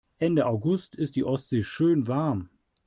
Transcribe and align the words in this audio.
Ende 0.17 0.43
August 0.47 0.95
ist 0.95 1.15
die 1.15 1.23
Ostsee 1.23 1.61
schön 1.61 2.07
warm. 2.07 2.49